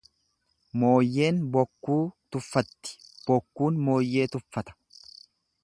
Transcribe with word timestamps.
Mooyyeen 0.83 1.41
bokkuu 1.57 1.99
tuffatti 2.35 2.97
bokkuun 3.29 3.77
mooyyee 3.91 4.27
tuffata. 4.37 4.79